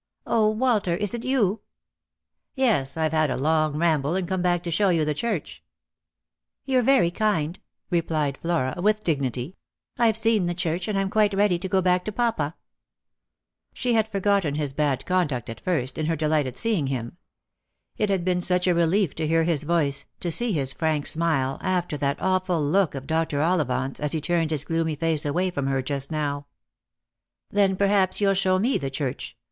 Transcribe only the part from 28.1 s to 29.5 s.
you'll show me the church.